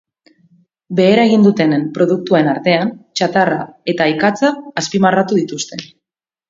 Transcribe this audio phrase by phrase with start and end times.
[0.99, 3.61] Behera egin dutenen produktuen artean txatarra
[3.95, 4.53] eta ikatza
[4.85, 5.85] azpimarratu dituzte.